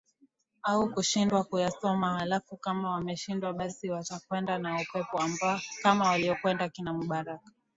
au 0.63 0.93
kushindwa 0.93 1.43
kuyasoma 1.43 2.13
halafu 2.19 2.57
kama 2.57 2.89
wameshindwa 2.91 3.53
basi 3.53 3.89
watakwenda 3.89 4.57
na 4.57 4.75
upepo 4.75 5.19
kama 5.83 6.09
waliokwenda 6.09 6.69
kina 6.69 6.93
mubarak 6.93 7.41